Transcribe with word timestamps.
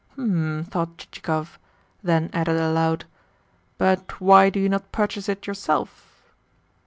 "Hm!" 0.15 0.63
thought 0.67 0.97
Chichikov; 0.97 1.59
then 2.01 2.31
added 2.33 2.57
aloud: 2.59 3.05
"But 3.77 4.19
why 4.19 4.49
do 4.49 4.59
you 4.59 4.67
not 4.67 4.91
purchase 4.91 5.29
it 5.29 5.45
yourself?" 5.45 6.33